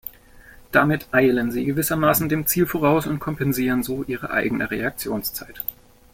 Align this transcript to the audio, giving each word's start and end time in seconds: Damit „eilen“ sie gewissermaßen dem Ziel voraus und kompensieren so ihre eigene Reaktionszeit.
Damit 0.71 1.09
„eilen“ 1.11 1.51
sie 1.51 1.63
gewissermaßen 1.63 2.27
dem 2.27 2.47
Ziel 2.47 2.65
voraus 2.65 3.05
und 3.05 3.19
kompensieren 3.19 3.83
so 3.83 4.01
ihre 4.03 4.31
eigene 4.31 4.71
Reaktionszeit. 4.71 5.63